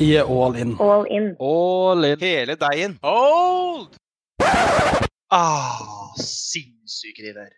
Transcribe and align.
Er 0.00 0.22
all 0.24 0.56
in. 0.56 0.76
All 0.78 1.04
in. 1.04 1.36
All 1.38 2.04
in. 2.04 2.18
Hele 2.20 2.56
deigen. 2.56 2.98
Hold! 3.02 3.98
Ah, 5.28 6.14
sinnssyke 6.16 7.22
de 7.22 7.34
der. 7.34 7.50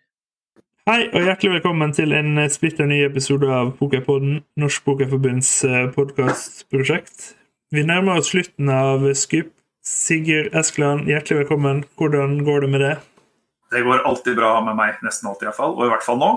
Hei, 0.89 1.05
og 1.13 1.23
hjertelig 1.23 1.53
velkommen 1.53 1.93
til 1.95 2.11
en 2.11 2.35
eh, 2.37 2.49
splitter 2.51 2.89
ny 2.89 2.97
episode 3.05 3.47
av 3.47 3.69
Pokerpodden, 3.77 4.41
Norsk 4.59 4.83
Pokerforbunds 4.83 5.51
podkastprosjekt. 5.95 7.29
Vi 7.71 7.85
nærmer 7.87 8.19
oss 8.19 8.33
slutten 8.33 8.67
av 8.67 9.05
Skup. 9.15 9.53
Sigurd 9.79 10.51
Eskeland, 10.51 11.07
hjertelig 11.07 11.45
velkommen. 11.45 11.85
Hvordan 11.95 12.41
går 12.43 12.65
det 12.65 12.69
med 12.73 12.83
det? 12.83 12.97
Det 13.71 13.85
går 13.87 14.03
alltid 14.09 14.35
bra 14.41 14.57
med 14.67 14.75
meg, 14.81 14.99
nesten 15.07 15.31
alltid 15.31 15.47
iallfall. 15.47 15.77
Og 15.79 15.87
i 15.87 15.93
hvert 15.93 16.03
fall 16.03 16.19
nå. 16.19 16.33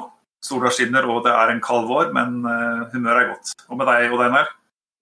Sola 0.47 0.71
skinner 0.71 1.11
og 1.11 1.25
det 1.27 1.35
er 1.35 1.51
en 1.51 1.65
kald 1.67 1.91
vår, 1.91 2.15
men 2.15 2.47
uh, 2.47 2.87
humøret 2.95 3.25
er 3.25 3.29
godt. 3.33 3.53
Og 3.67 3.83
med 3.83 3.91
deg, 3.91 4.15
Odd 4.15 4.25
Einar? 4.29 4.55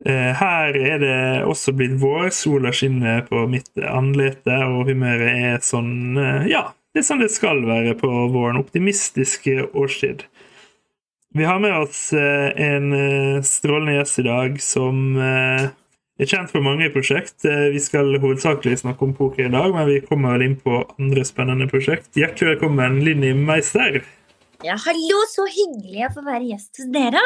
Eh, 0.03 0.33
her 0.37 0.77
er 0.77 0.99
det 1.01 1.19
også 1.47 1.75
blitt 1.77 1.97
vår. 2.03 2.29
Sola 2.35 2.73
skinner 2.75 3.23
på 3.29 3.45
mitt 3.51 3.71
anlete, 3.79 4.57
og 4.67 4.91
humøret 4.91 5.31
er 5.31 5.63
sånn 5.65 6.19
eh, 6.21 6.49
Ja, 6.51 6.67
er 6.95 7.07
sånn 7.07 7.23
det 7.23 7.31
skal 7.35 7.63
være 7.67 7.95
på 7.99 8.11
våren. 8.35 8.61
Optimistiske 8.61 9.71
årstid. 9.73 10.27
Vi 11.35 11.47
har 11.47 11.59
med 11.63 11.75
oss 11.75 12.13
eh, 12.15 12.51
en 12.63 12.93
strålende 13.47 13.97
gjest 13.97 14.21
i 14.23 14.27
dag 14.27 14.61
som 14.63 15.17
er 15.19 16.29
kjent 16.31 16.53
for 16.53 16.63
mange 16.63 16.87
prosjekt. 16.95 17.43
Vi 17.43 17.81
skal 17.83 18.15
hovedsakelig 18.23 18.85
snakke 18.85 19.03
om 19.09 19.17
poker 19.19 19.49
i 19.49 19.55
dag, 19.55 19.73
men 19.75 19.89
vi 19.89 19.99
kommer 20.05 20.37
vel 20.37 20.47
inn 20.47 20.61
på 20.61 20.85
andre 20.95 21.25
spennende 21.27 21.67
prosjekt. 21.71 22.13
Hjertelig 22.15 22.53
velkommen, 22.53 23.01
Linni 23.03 23.33
Meister. 23.35 23.99
Ja, 24.63 24.79
hallo! 24.79 25.25
Så 25.33 25.49
hyggelig 25.51 26.07
å 26.07 26.15
få 26.15 26.23
være 26.29 26.53
gjest 26.53 26.79
hos 26.79 26.93
dere. 26.95 27.25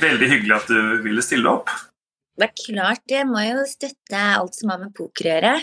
Veldig 0.00 0.28
hyggelig 0.28 0.56
at 0.56 0.68
du 0.70 1.00
ville 1.04 1.24
stille 1.24 1.50
opp. 1.50 1.72
Det 2.40 2.48
er 2.48 2.56
klart, 2.56 3.04
jeg 3.10 3.26
må 3.28 3.42
jo 3.44 3.64
støtte 3.68 4.20
alt 4.36 4.56
som 4.56 4.72
har 4.72 4.80
med 4.80 4.94
poker 4.96 5.26
å 5.26 5.34
gjøre. 5.34 5.56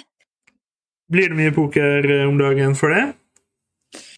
Blir 1.07 1.31
det 1.31 1.39
mye 1.39 1.55
poker 1.55 2.11
om 2.27 2.37
dagen 2.39 2.75
for 2.77 2.93
det? 2.93 3.05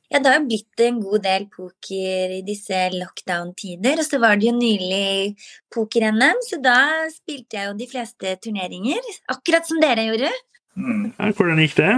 Ja, 0.10 0.18
det 0.18 0.26
har 0.32 0.40
jo 0.40 0.48
blitt 0.50 0.82
en 0.82 0.98
god 1.04 1.22
del 1.22 1.44
poker 1.54 2.32
i 2.34 2.40
disse 2.46 2.78
lockdown-tider. 2.96 4.02
Og 4.02 4.08
så 4.08 4.18
var 4.22 4.40
det 4.40 4.48
jo 4.50 4.56
nylig 4.58 5.36
poker-NM, 5.70 6.42
så 6.48 6.58
da 6.64 6.80
spilte 7.14 7.60
jeg 7.60 7.70
jo 7.70 7.76
de 7.78 7.88
fleste 7.92 8.34
turneringer. 8.42 9.06
Akkurat 9.30 9.70
som 9.70 9.78
dere 9.84 10.08
gjorde. 10.08 10.32
Mm. 10.80 11.12
Ja, 11.14 11.30
hvordan 11.30 11.62
gikk 11.62 11.78
det? 11.78 11.94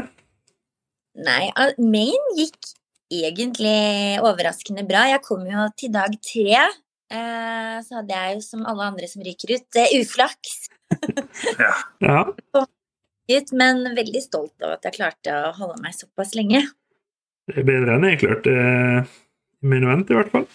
Nei, 1.24 1.46
Main 1.80 2.30
gikk 2.36 2.74
egentlig 3.12 4.20
overraskende 4.24 4.84
bra. 4.88 5.06
Jeg 5.12 5.24
kom 5.24 5.48
jo 5.48 5.68
til 5.80 5.96
dag 5.96 6.16
tre. 6.20 6.68
Eh, 7.12 7.78
så 7.84 8.00
hadde 8.00 8.16
jeg 8.16 8.38
jo, 8.38 8.44
som 8.46 8.68
alle 8.70 8.88
andre 8.94 9.10
som 9.12 9.24
ryker 9.26 9.52
ut, 9.58 9.80
eh, 9.80 9.96
uflaks. 10.00 10.70
ja. 11.66 11.74
ja. 12.04 12.22
Men 13.56 13.84
veldig 13.96 14.22
stolt 14.24 14.64
av 14.64 14.78
at 14.78 14.88
jeg 14.88 14.98
klarte 14.98 15.36
å 15.36 15.52
holde 15.56 15.80
meg 15.84 15.96
såpass 15.96 16.34
lenge. 16.36 16.64
Det 17.48 17.62
er 17.62 17.68
bedre 17.68 17.96
enn 17.98 18.08
jeg 18.10 18.22
klarte 18.24 18.56
i 18.56 19.68
min 19.72 19.86
vent, 19.88 20.12
i 20.12 20.18
hvert 20.18 20.32
fall. 20.34 20.48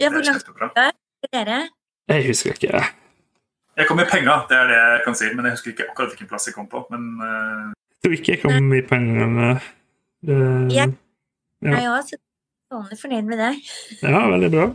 Ja, 0.00 0.10
hvor 0.12 0.24
langt 0.24 0.48
var 0.48 0.92
dere? 1.32 1.60
Jeg 2.10 2.26
husker 2.26 2.56
ikke. 2.56 2.82
Jeg 3.78 3.88
kom 3.88 4.00
i 4.02 4.08
penger, 4.08 4.44
det 4.50 4.56
er 4.58 4.68
det 4.68 4.80
jeg 4.80 5.04
kan 5.06 5.16
si. 5.16 5.30
Men 5.32 5.48
jeg 5.48 5.56
husker 5.56 5.72
ikke 5.72 5.88
akkurat 5.88 6.12
hvilken 6.12 6.28
plass 6.32 6.48
jeg 6.48 6.56
kom 6.56 6.68
på. 6.72 6.82
Men 6.92 7.08
uh... 7.22 7.72
Jeg 7.72 8.04
tror 8.04 8.16
ikke 8.18 8.34
jeg 8.34 8.42
kom 8.42 8.74
i 8.76 8.82
pengene. 8.84 9.52
Det... 10.26 10.38
Ja. 10.74 10.88
Jeg 11.62 11.88
òg, 11.88 12.00
så 12.08 12.18
strålende 12.18 12.98
fornøyd 13.00 13.28
med 13.30 13.40
det. 13.40 13.52
Ja, 14.02 14.24
veldig 14.32 14.50
bra. 14.52 14.66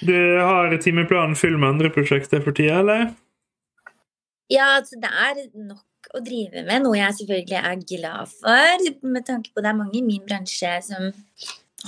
Du 0.00 0.16
har 0.38 0.72
timeplanen 0.82 1.36
full 1.36 1.58
med 1.58 1.74
andre 1.74 1.90
prosjekter 1.92 2.42
for 2.44 2.56
tida, 2.56 2.80
eller? 2.80 3.10
Ja, 4.50 4.76
altså 4.80 4.98
det 4.98 5.10
er 5.10 5.44
nok 5.54 6.14
å 6.16 6.22
drive 6.24 6.64
med, 6.64 6.82
noe 6.82 6.98
jeg 6.98 7.18
selvfølgelig 7.20 7.58
er 7.60 7.84
glad 7.92 8.32
for. 8.32 8.88
Med 9.06 9.26
tanke 9.28 9.52
på 9.54 9.62
det 9.62 9.70
er 9.70 9.78
mange 9.78 9.98
i 10.00 10.06
min 10.06 10.24
bransje 10.26 10.72
som 10.86 11.10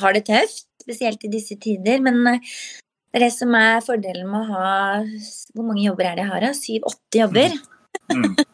har 0.02 0.14
det 0.16 0.26
tøft, 0.28 0.68
spesielt 0.82 1.24
i 1.26 1.32
disse 1.32 1.56
tider. 1.62 2.02
Men 2.04 2.20
eh, 2.30 2.52
det 3.12 3.20
er 3.20 3.26
det 3.26 3.32
som 3.34 3.54
er 3.58 3.82
fordelen 3.84 4.30
med 4.30 4.40
å 4.40 4.56
ha 4.56 4.68
Hvor 5.52 5.66
mange 5.66 5.84
jobber 5.84 6.08
er 6.08 6.16
det 6.16 6.24
jeg 6.24 6.32
har? 6.32 6.48
Syv-åtte 6.56 7.22
jobber. 7.24 7.56
Mm. 8.12 8.22
Mm. 8.22 8.34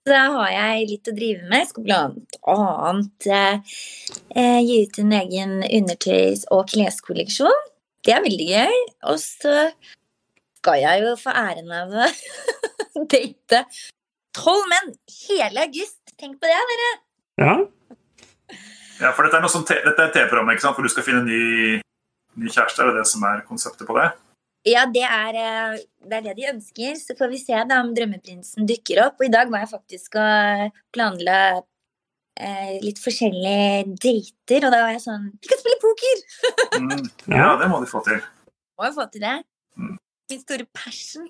Så 0.00 0.14
da 0.14 0.22
har 0.32 0.52
jeg 0.54 0.86
litt 0.94 1.10
å 1.10 1.14
drive 1.14 1.44
med. 1.44 1.60
Jeg 1.60 1.68
skal 1.70 1.84
blant 1.84 2.38
annet 2.48 3.26
eh, 3.36 4.60
gi 4.64 4.78
ut 4.86 5.00
en 5.02 5.12
egen 5.18 5.52
undertøys- 5.66 6.46
og 6.56 6.70
kleskolleksjon. 6.72 7.66
Det 8.06 8.14
er 8.16 8.24
veldig 8.24 8.48
gøy. 8.50 8.78
Og 9.12 9.18
så 9.22 9.56
skal 10.60 10.82
jeg 10.82 11.04
jo 11.04 11.16
få 11.20 11.34
æren 11.36 11.72
av 11.72 11.92
å 11.92 12.08
date 13.12 13.64
tolv 14.36 14.66
menn 14.70 14.94
hele 15.26 15.66
august. 15.66 16.00
Tenk 16.20 16.40
på 16.40 16.48
det, 16.48 16.64
dere. 16.72 16.90
Ja. 17.40 17.54
Ja, 19.00 19.12
for 19.16 19.24
dette 19.24 19.38
er, 19.38 19.44
noe 19.44 19.52
som 19.52 19.62
dette 19.64 19.94
er 19.96 20.10
TV-programmet, 20.12 20.58
ikke 20.58 20.66
sant? 20.66 20.76
For 20.76 20.84
du 20.84 20.92
skal 20.92 21.06
finne 21.06 21.22
ny, 21.24 21.78
ny 22.36 22.50
kjæreste? 22.52 22.82
Er 22.84 22.90
det 22.90 23.00
det 23.00 23.08
som 23.08 23.24
er 23.24 23.40
konseptet 23.48 23.88
på 23.88 23.96
det? 23.96 24.10
Ja, 24.68 24.84
det 24.92 25.06
er, 25.06 25.36
eh, 25.40 25.78
det 26.04 26.18
er, 26.18 26.24
det 26.26 26.34
de 26.36 26.50
ønsker. 26.50 26.98
Så 27.00 27.16
får 27.16 27.32
vi 27.32 27.40
se 27.40 27.56
da 27.70 27.80
om 27.80 27.94
drømmeprinsen 27.96 28.68
dukker 28.68 29.00
opp. 29.06 29.16
Og 29.22 29.30
i 29.30 29.32
dag 29.32 29.48
var 29.52 29.64
jeg 29.64 29.72
faktisk 29.72 30.20
og 30.20 30.82
planla 30.92 31.38
eh, 32.40 32.76
litt 32.84 33.00
forskjellige 33.02 33.96
dater, 34.00 34.66
og 34.66 34.72
da 34.74 34.84
var 34.84 34.94
jeg 34.96 35.04
sånn 35.04 35.28
Vi 35.36 35.50
kan 35.50 35.60
spille 35.60 35.80
poker! 35.82 36.22
mm, 36.80 37.10
ja, 37.40 37.50
det 37.60 37.68
må 37.72 37.82
du 37.82 37.88
få 37.90 38.02
til. 38.06 38.22
Må 38.80 38.88
jo 38.88 38.96
få 38.96 39.06
til 39.12 39.26
det. 39.26 39.36
Mm. 39.76 39.98
Min 40.30 40.42
store 40.42 40.66
passion. 40.76 41.28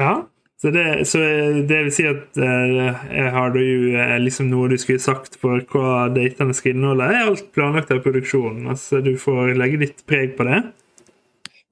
Ja, 0.00 0.14
så 0.60 0.68
det, 0.74 0.84
så 1.08 1.20
det 1.68 1.78
vil 1.86 1.94
si 1.94 2.04
at 2.04 2.36
eh, 2.36 3.28
har 3.32 3.54
du 3.54 3.62
eh, 3.96 4.18
liksom 4.20 4.50
noe 4.50 4.68
du 4.68 4.76
skulle 4.80 5.00
sagt 5.00 5.38
for 5.40 5.62
hva 5.72 6.10
datene 6.12 6.52
skal 6.56 6.74
inneholde? 6.74 7.06
Er 7.08 7.30
alt 7.30 7.46
planlagt 7.54 7.92
av 7.94 8.02
produksjonen? 8.04 8.66
Altså, 8.68 9.00
du 9.00 9.14
får 9.20 9.54
legge 9.56 9.80
ditt 9.80 10.04
preg 10.10 10.34
på 10.36 10.44
det? 10.50 10.60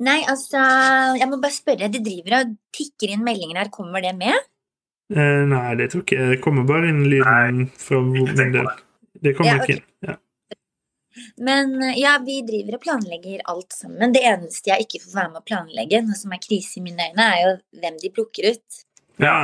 Nei, 0.07 0.23
altså 0.31 0.63
Jeg 1.19 1.29
må 1.29 1.41
bare 1.43 1.57
spørre. 1.57 1.91
De 1.93 2.01
driver 2.01 2.39
og 2.39 2.57
tikker 2.79 3.13
inn 3.13 3.27
meldinger 3.27 3.61
her. 3.61 3.73
Kommer 3.75 4.01
det 4.05 4.15
med? 4.17 4.48
Eh, 5.09 5.43
nei, 5.49 5.75
det 5.81 5.89
tror 5.93 6.03
ikke 6.05 6.25
Det 6.35 6.41
kommer 6.45 6.67
bare 6.69 6.91
inn 6.93 7.07
lyden 7.09 7.63
fra 7.81 8.01
min 8.05 8.29
del. 8.37 8.67
Det 9.19 9.33
kommer 9.39 9.57
ja, 9.57 9.63
okay. 9.63 9.65
ikke 9.65 9.79
inn. 9.79 9.87
Ja. 10.09 10.17
Men 11.43 11.73
ja, 11.99 12.13
vi 12.23 12.41
driver 12.47 12.77
og 12.79 12.85
planlegger 12.85 13.43
alt 13.51 13.75
sammen. 13.75 14.13
Det 14.15 14.23
eneste 14.29 14.71
jeg 14.71 14.87
ikke 14.87 15.03
får 15.07 15.17
være 15.17 15.33
med 15.33 15.41
å 15.41 15.49
planlegge, 15.49 16.03
noe 16.07 16.19
som 16.19 16.35
er 16.35 16.43
krise 16.45 16.79
i 16.79 16.85
mine 16.85 17.09
øyne, 17.11 17.27
er 17.27 17.41
jo 17.43 17.55
hvem 17.81 17.99
de 18.03 18.13
plukker 18.15 18.53
ut. 18.53 18.83
Ja. 19.19 19.39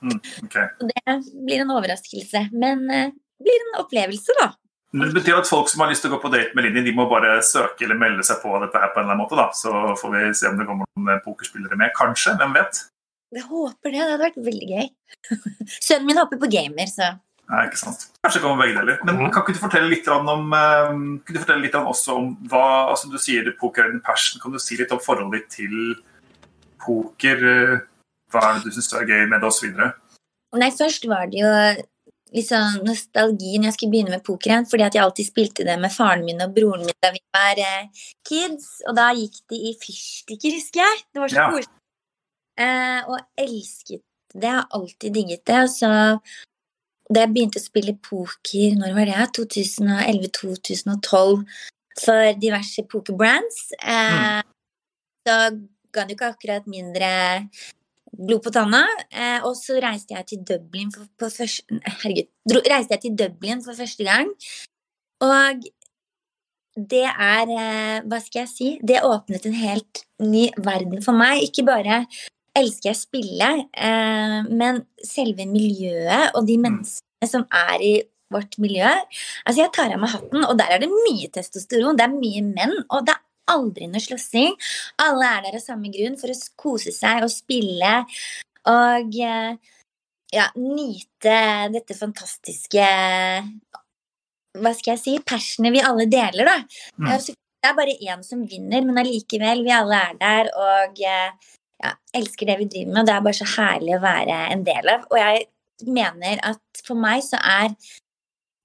Mm, 0.00 0.16
okay. 0.46 0.70
det 0.80 1.16
blir 1.44 1.60
en 1.60 1.72
overraskelse. 1.74 2.46
Men 2.56 2.86
det 2.88 3.02
uh, 3.10 3.16
blir 3.44 3.66
en 3.66 3.80
opplevelse, 3.82 4.36
da. 4.40 4.54
Men 4.94 5.10
Det 5.10 5.18
betyr 5.18 5.40
at 5.40 5.50
folk 5.50 5.68
som 5.68 5.82
har 5.82 5.90
lyst 5.90 6.04
til 6.06 6.12
å 6.12 6.14
gå 6.14 6.22
på 6.22 6.30
date 6.30 6.54
med 6.54 6.68
Linni, 6.68 6.84
de 6.86 6.94
må 6.94 7.08
bare 7.10 7.40
søke 7.42 7.82
eller 7.82 7.98
melde 7.98 8.22
seg 8.26 8.38
på 8.44 8.52
dette 8.62 8.78
her 8.78 8.92
på 8.94 9.00
en 9.00 9.08
eller 9.08 9.16
annen 9.16 9.24
måte. 9.24 9.36
da. 9.38 9.48
Så 9.52 9.72
får 9.98 10.12
vi 10.14 10.28
se 10.38 10.48
om 10.48 10.60
det 10.60 10.68
kommer 10.68 10.86
noen 10.86 11.22
pokerspillere 11.24 11.78
med. 11.80 11.90
Kanskje. 11.98 12.36
Hvem 12.38 12.54
vet? 12.54 12.84
Jeg 13.32 13.46
håper 13.48 13.90
det. 13.90 13.94
Det 13.94 14.02
hadde 14.02 14.20
vært 14.20 14.40
veldig 14.48 14.68
gøy. 14.70 14.88
Sønnen 15.80 16.10
min 16.10 16.20
hopper 16.20 16.40
på 16.42 16.50
gamer, 16.52 16.90
så 16.90 17.14
Nei, 17.44 17.66
ikke 17.68 17.76
sant. 17.76 18.06
Kanskje 18.24 18.38
det 18.38 18.44
kommer 18.46 18.64
begge 18.64 18.78
deler. 18.78 19.00
Men 19.04 19.18
kan 19.28 19.42
ikke 19.42 19.52
du 19.52 19.60
fortelle 19.60 19.90
litt 19.92 20.06
om, 20.08 20.30
um, 20.32 21.02
kan 21.20 21.36
du 21.36 21.40
fortelle 21.42 21.60
litt 21.66 21.74
om 21.76 21.90
også 21.90 22.14
om 22.16 22.30
hva 22.48 22.62
altså 22.88 23.10
Du 23.12 23.18
sier 23.20 23.50
poker 23.60 23.84
er 23.84 23.92
din 23.92 24.04
passion. 24.04 24.40
Kan 24.40 24.54
du 24.54 24.60
si 24.62 24.78
litt 24.80 24.92
om 24.96 25.02
forholdet 25.04 25.42
ditt 25.42 25.58
til 25.58 25.74
poker? 26.80 27.44
Hva 28.32 28.46
er 28.48 28.56
det 28.56 28.70
du 28.70 28.78
syns 28.78 28.94
er 28.96 29.04
gøy 29.10 29.26
med 29.28 29.44
det, 29.44 29.50
osv.? 29.50 29.76
Nei, 30.56 30.70
først 30.72 31.04
var 31.10 31.28
det 31.28 31.42
jo 31.42 31.52
litt 32.34 32.48
sånn 32.48 32.80
nostalgi 32.86 33.58
når 33.58 33.68
jeg 33.68 33.76
skulle 33.76 33.92
begynne 33.92 34.16
med 34.16 34.24
poker 34.26 34.50
igjen, 34.50 34.66
fordi 34.70 34.86
at 34.86 34.96
jeg 34.96 35.04
alltid 35.04 35.28
spilte 35.28 35.66
det 35.68 35.76
med 35.82 35.92
faren 35.94 36.24
min 36.26 36.42
og 36.42 36.54
broren 36.56 36.82
min 36.86 36.96
da 37.04 37.12
vi 37.14 37.22
var 37.34 37.60
eh, 37.60 38.06
kids. 38.26 38.80
Og 38.88 38.96
da 38.96 39.10
gikk 39.14 39.42
de 39.52 39.60
i 39.68 39.74
fyrstikker, 39.78 40.56
husker 40.56 40.82
jeg. 40.82 41.02
Det 41.12 41.22
var 41.22 41.34
så 41.34 41.42
ja. 41.42 41.48
koselig. 41.52 41.80
Eh, 42.60 43.00
og 43.10 43.18
elsket 43.40 44.02
det. 44.34 44.46
Jeg 44.46 44.56
har 44.56 44.68
alltid 44.70 45.14
digget 45.14 45.46
det. 45.46 45.62
Så 45.74 45.90
da 47.10 47.24
jeg 47.24 47.32
begynte 47.34 47.60
å 47.60 47.64
spille 47.64 47.96
poker, 48.00 48.74
når 48.78 48.96
var 48.96 49.10
det? 49.10 49.28
2011-2012, 49.38 51.44
for 52.00 52.32
diverse 52.42 52.82
pokerbrands, 52.90 53.58
eh, 53.78 54.42
mm. 54.42 54.52
så 55.28 55.36
ga 55.94 56.04
det 56.04 56.16
ikke 56.16 56.32
akkurat 56.32 56.64
mindre 56.66 57.10
blod 58.14 58.42
på 58.46 58.52
tanna. 58.54 58.82
Eh, 59.10 59.40
og 59.46 59.54
så 59.58 59.78
reiste 59.82 60.16
jeg 60.16 60.28
til 60.30 60.44
Dublin 60.50 60.92
for, 60.94 61.06
for 61.20 61.34
første 61.34 61.80
Herregud. 61.86 62.30
Dro, 62.50 62.62
reiste 62.70 62.96
jeg 62.96 63.06
til 63.06 63.16
Dublin 63.22 63.62
for 63.64 63.78
første 63.78 64.06
gang. 64.06 64.30
Og 65.24 65.66
det 66.74 67.06
er 67.06 67.50
eh, 67.54 67.98
Hva 68.10 68.18
skal 68.22 68.44
jeg 68.44 68.50
si? 68.50 68.70
Det 68.82 69.04
åpnet 69.06 69.46
en 69.46 69.58
helt 69.58 70.04
ny 70.22 70.48
verden 70.58 71.02
for 71.04 71.16
meg. 71.16 71.44
Ikke 71.46 71.66
bare 71.66 72.04
elsker 72.54 72.90
jeg 72.92 73.00
spille, 73.00 73.50
eh, 73.74 74.40
men 74.50 74.82
selve 75.02 75.46
miljøet 75.50 76.34
og 76.34 76.46
de 76.48 76.58
mm. 76.58 76.66
menneskene 76.68 77.30
som 77.30 77.46
er 77.50 77.82
i 77.82 77.94
vårt 78.34 78.56
miljø. 78.62 78.88
Altså 79.44 79.64
Jeg 79.64 79.72
tar 79.74 79.94
av 79.94 80.00
meg 80.02 80.14
hatten, 80.14 80.46
og 80.46 80.56
der 80.58 80.74
er 80.74 80.82
det 80.82 80.90
mye 80.90 81.30
testosteron. 81.34 81.98
Det 81.98 82.06
er 82.06 82.14
mye 82.14 82.42
menn, 82.46 82.74
og 82.88 83.06
det 83.06 83.14
er 83.14 83.22
aldri 83.54 83.88
noe 83.90 84.02
slåssing. 84.02 84.56
Alle 85.04 85.30
er 85.36 85.46
der 85.46 85.58
av 85.60 85.64
samme 85.64 85.92
grunn 85.94 86.18
for 86.20 86.32
å 86.32 86.38
kose 86.60 86.94
seg 86.94 87.26
og 87.26 87.32
spille. 87.32 87.94
Og 88.70 89.20
eh, 89.20 89.74
ja, 90.34 90.48
nyte 90.56 91.38
dette 91.74 91.94
fantastiske 91.94 92.84
Hva 94.54 94.70
skal 94.74 94.94
jeg 94.94 95.02
si? 95.02 95.16
Passionet 95.26 95.74
vi 95.74 95.82
alle 95.84 96.06
deler, 96.10 96.48
da. 96.48 96.56
Mm. 96.96 97.10
Det 97.64 97.70
er 97.70 97.76
bare 97.76 97.96
én 97.96 98.22
som 98.24 98.42
vinner, 98.48 98.84
men 98.84 98.98
allikevel, 99.00 99.62
vi 99.66 99.72
alle 99.72 100.00
er 100.10 100.16
der 100.20 100.50
og 100.52 100.98
eh, 101.00 101.52
ja, 101.84 101.92
elsker 102.16 102.48
det 102.48 102.56
vi 102.62 102.70
driver 102.70 102.96
med. 102.96 103.08
Det 103.08 103.14
er 103.14 103.26
bare 103.26 103.40
så 103.40 103.50
herlig 103.56 103.98
å 103.98 104.04
være 104.04 104.38
en 104.54 104.64
del 104.66 104.90
av. 104.94 105.04
Og 105.10 105.20
jeg 105.20 105.44
mener 105.90 106.40
at 106.46 106.82
for 106.86 106.98
meg 106.98 107.22
så 107.26 107.40
er 107.40 107.74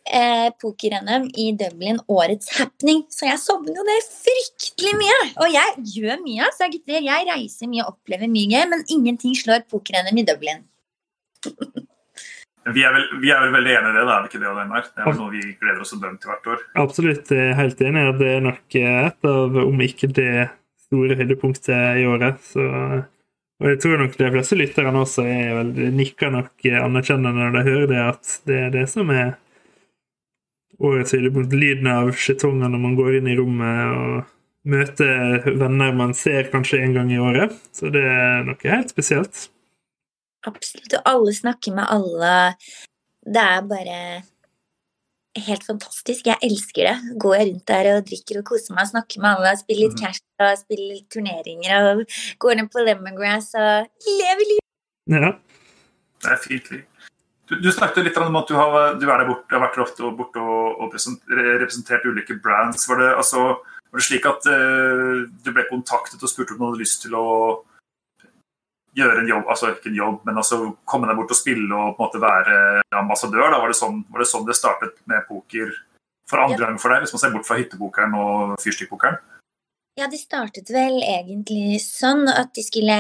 eh, 0.07 0.48
poker-NM 0.62 1.27
i 1.38 1.50
Dublin 1.60 2.00
årets 2.07 2.54
happening. 2.57 3.04
Så 3.13 3.27
jeg 3.30 3.42
sovner 3.42 3.77
jo 3.77 3.86
det 3.88 4.00
fryktelig 4.07 4.95
mye. 5.01 5.19
Og 5.44 5.54
jeg 5.54 5.86
gjør 5.98 6.24
mye, 6.24 6.48
altså, 6.48 6.71
gutter. 6.74 7.04
Jeg 7.06 7.30
reiser 7.30 7.71
mye 7.71 7.86
og 7.86 7.95
opplever 7.98 8.31
mye 8.31 8.50
gøy, 8.54 8.66
men 8.74 8.88
ingenting 8.88 9.38
slår 9.38 9.68
poker-NM 9.72 10.24
i 10.24 10.27
Dublin. 10.27 10.65
Vi 12.69 12.83
er, 12.86 12.92
vel, 12.94 13.06
vi 13.24 13.31
er 13.33 13.39
vel 13.42 13.54
veldig 13.56 13.72
enige 13.72 13.89
i 13.89 13.95
det, 13.95 14.01
da, 14.06 14.15
er 14.15 14.25
vi 14.25 14.30
ikke 14.30 14.42
det, 14.44 14.50
Einar? 14.62 14.88
Det 14.94 15.06
er 15.07 15.15
noe 15.18 15.31
vi 15.33 15.44
gleder 15.57 15.80
oss 15.81 15.94
dømt 15.95 16.19
til 16.22 16.30
hvert 16.30 16.50
år. 16.54 16.65
Absolutt 16.83 17.31
jeg 17.33 17.54
er 17.54 17.57
helt 17.57 17.81
enig. 17.81 18.04
Det 18.19 18.27
er 18.30 18.44
nok 18.45 18.77
et 18.81 19.30
av, 19.31 19.60
om 19.63 19.86
ikke 19.86 20.10
det 20.12 20.33
store 20.89 21.18
høydepunktet 21.19 22.01
i 22.01 22.07
året. 22.09 22.41
Så, 22.51 22.65
og 23.59 23.69
jeg 23.69 23.81
tror 23.83 24.01
nok 24.01 24.18
de 24.18 24.31
fleste 24.33 24.57
lytterne 24.57 25.03
også 25.03 25.25
er 25.30 25.53
vel, 25.59 25.71
nikker 25.95 26.33
nok 26.33 26.65
anerkjennende 26.81 27.38
når 27.38 27.56
de 27.57 27.63
hører 27.69 27.88
det, 27.91 28.01
at 28.15 28.33
det 28.50 28.59
er 28.65 28.74
det 28.74 28.88
som 28.91 29.13
er 29.13 29.38
årets 30.80 31.13
høydepunkt. 31.15 31.53
Lyden 31.53 31.89
av 31.91 32.12
skjetonger 32.18 32.71
når 32.71 32.83
man 32.88 32.97
går 33.00 33.19
inn 33.19 33.30
i 33.30 33.38
rommet 33.39 33.95
og 34.00 34.36
møter 34.69 35.47
venner 35.59 35.95
man 35.95 36.13
ser 36.18 36.50
kanskje 36.51 36.81
en 36.83 36.97
gang 36.97 37.13
i 37.13 37.21
året. 37.21 37.56
Så 37.75 37.91
det 37.94 38.03
er 38.03 38.44
noe 38.47 38.74
helt 38.74 38.91
spesielt. 38.94 39.47
Absolutt. 40.47 40.95
Og 40.95 41.09
alle 41.13 41.36
snakker 41.36 41.75
med 41.75 41.89
alle. 41.91 42.33
Det 43.27 43.44
er 43.44 43.65
bare 43.68 44.00
helt 45.47 45.63
fantastisk. 45.68 46.27
Jeg 46.27 46.38
elsker 46.45 46.89
det. 46.89 47.15
Går 47.21 47.36
jeg 47.36 47.47
rundt 47.50 47.65
der 47.68 47.89
og 47.95 48.06
drikker 48.09 48.39
og 48.41 48.45
koser 48.50 48.75
meg 48.75 48.89
snakker 48.89 49.21
med 49.24 49.30
alle, 49.36 49.57
spiller 49.57 49.88
litt 49.88 49.97
Mhm. 49.97 50.03
cash 50.06 50.21
og 50.39 50.57
spiller 50.57 50.94
litt 50.94 51.09
turneringer 51.09 51.89
og 51.91 52.03
går 52.39 52.56
ned 52.56 52.69
på 52.71 52.86
lemongrass 52.86 53.53
og 53.56 53.88
lever 54.07 54.45
livet. 54.51 54.68
Ja. 55.09 55.31
Det 56.21 56.31
er 56.31 56.38
fint 56.44 56.71
liv. 56.71 56.83
Du, 57.50 57.56
du 57.56 57.71
snakket 57.71 58.03
litt 58.06 58.18
om 58.18 58.36
at 58.36 58.47
du, 58.47 58.53
har, 58.53 58.94
du 59.00 59.09
er 59.09 59.18
der 59.18 59.25
borte, 59.25 59.50
har 59.56 59.63
vært 59.63 59.75
der 59.75 59.86
ofte 59.88 60.03
og 60.06 60.18
borte 60.19 60.38
og, 60.38 60.81
og 60.83 60.94
representert 60.94 62.06
ulike 62.06 62.36
brands. 62.44 62.86
Var 62.89 63.00
det, 63.00 63.15
altså, 63.18 63.57
var 63.89 63.97
det 63.97 64.06
slik 64.06 64.25
at 64.30 64.45
uh, 64.45 65.25
du 65.25 65.50
ble 65.56 65.65
kontaktet 65.71 66.21
og 66.21 66.30
spurte 66.30 66.53
om 66.53 66.59
du 66.59 66.65
hadde 66.68 66.83
lyst 66.83 67.01
til 67.01 67.15
å 67.18 67.25
gjøre 68.97 69.21
en 69.21 69.30
jobb, 69.30 69.50
altså 69.51 69.74
ikke 69.74 69.91
en 69.91 70.00
jobb, 70.00 70.21
men 70.27 70.39
altså 70.41 70.59
komme 70.89 71.09
deg 71.09 71.19
bort 71.19 71.33
og 71.33 71.38
spille 71.38 71.69
og 71.69 71.95
på 71.95 72.01
en 72.01 72.07
måte 72.07 72.21
være 72.24 72.56
ambassadør? 73.00 73.51
Da? 73.51 73.59
Var, 73.62 73.74
det 73.74 73.80
sånn, 73.80 74.01
var 74.09 74.24
det 74.24 74.30
sånn 74.31 74.47
det 74.47 74.57
startet 74.57 74.95
med 75.09 75.27
poker 75.30 75.75
for 76.30 76.44
andre 76.44 76.57
Ja. 76.57 76.65
gang 76.68 76.80
for 76.81 76.94
deg, 76.94 77.03
hvis 77.03 77.13
man 77.13 77.24
ser 77.24 77.36
bort 77.36 77.47
fra 77.47 77.59
hyttepokeren 77.59 78.15
og 78.18 78.57
fyrstikkpokeren? 78.63 79.19
Ja, 80.00 80.07
det 80.07 80.19
startet 80.21 80.69
vel 80.71 81.01
egentlig 81.03 81.80
sånn 81.83 82.27
at 82.31 82.53
de 82.56 82.63
skulle 82.63 82.97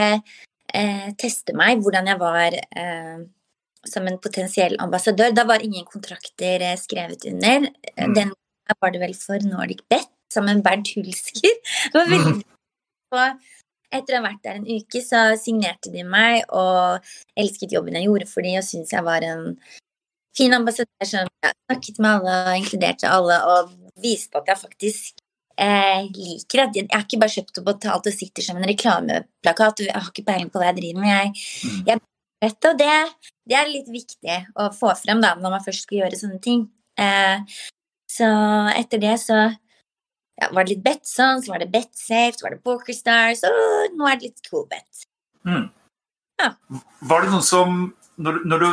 eh, 0.73 1.09
teste 1.17 1.55
meg, 1.55 1.83
hvordan 1.83 2.09
jeg 2.11 2.19
var 2.19 2.57
eh, 2.57 3.21
som 3.87 4.07
en 4.09 4.19
potensiell 4.19 4.75
ambassadør. 4.83 5.31
Da 5.31 5.45
var 5.47 5.63
ingen 5.63 5.85
kontrakter 5.87 6.65
eh, 6.65 6.77
skrevet 6.79 7.25
under. 7.29 7.69
Mm. 7.95 8.15
Den 8.17 8.33
var 8.81 8.91
det 8.91 9.01
vel 9.01 9.15
for 9.17 9.39
Nordic 9.45 9.85
Bet, 9.89 10.09
sammen 10.33 10.59
med 10.59 10.65
Bernt 10.67 10.91
Hulsker. 10.95 11.55
Det 11.87 11.95
var 11.95 12.09
veldig 12.11 12.43
og 13.15 13.47
etter 13.93 14.15
å 14.15 14.19
ha 14.19 14.25
vært 14.27 14.43
der 14.45 14.59
en 14.59 14.67
uke, 14.67 15.01
så 15.03 15.21
signerte 15.39 15.91
de 15.93 16.03
meg 16.05 16.43
og 16.49 17.05
elsket 17.39 17.73
jobben 17.75 17.97
jeg 17.97 18.09
gjorde 18.09 18.27
for 18.29 18.45
dem, 18.45 18.59
og 18.59 18.67
syntes 18.67 18.93
jeg 18.95 19.05
var 19.07 19.25
en 19.25 19.47
fin 20.37 20.53
ambassadør 20.55 21.09
som 21.09 21.31
ja, 21.43 21.53
snakket 21.69 21.97
med 21.99 22.11
alle 22.11 22.35
og 22.43 22.59
inkluderte 22.61 23.09
alle, 23.11 23.39
og 23.49 23.73
viste 23.99 24.39
at 24.39 24.51
jeg 24.51 24.61
faktisk 24.61 25.23
eh, 25.59 26.05
liker 26.15 26.63
at 26.63 26.77
jeg, 26.77 26.87
er 26.87 27.03
ikke 27.03 27.19
bare 27.21 27.35
kjøpt 27.35 27.61
opp 27.61 27.73
og 27.73 27.81
talt 27.83 28.11
og 28.11 28.15
sitter 28.15 28.45
som 28.45 28.59
en 28.59 28.69
reklameplakat. 28.69 29.83
Jeg 29.87 29.95
har 29.97 30.11
ikke 30.13 30.27
peiling 30.29 30.51
på 30.53 30.61
hva 30.61 30.69
jeg 30.69 30.79
driver 30.81 31.03
med. 31.03 31.15
Jeg, 31.17 31.49
Mm. 31.59 31.81
jeg 31.89 31.99
vet, 32.45 32.69
og 32.69 32.77
det, 32.79 32.93
det 33.49 33.57
er 33.59 33.73
litt 33.73 33.89
viktig 33.91 34.37
å 34.55 34.69
få 34.71 34.93
frem 34.95 35.19
da, 35.23 35.33
når 35.35 35.57
man 35.57 35.65
først 35.65 35.83
skal 35.83 36.03
gjøre 36.03 36.21
sånne 36.21 36.39
ting. 36.45 36.69
Eh, 36.99 37.59
så 38.09 38.29
etter 38.75 39.01
det 39.03 39.17
så 39.21 39.41
ja, 40.39 40.49
var 40.55 40.65
det 40.65 40.75
litt 40.75 40.83
Betson, 40.85 41.41
så 41.43 41.51
var 41.53 41.61
det 41.63 41.71
Betsafe, 41.73 42.37
så 42.37 42.47
var 42.47 42.55
det 42.55 42.63
Pokerstars, 42.63 43.43
og 43.47 43.95
nå 43.99 44.07
er 44.07 44.19
det 44.19 44.29
litt 44.29 44.45
Coolbet. 44.47 45.07
Var 47.09 47.25
det 47.25 47.31
noen 47.33 47.45
som 47.45 47.79
når, 48.19 48.41
når 48.51 48.63
du, 48.63 48.69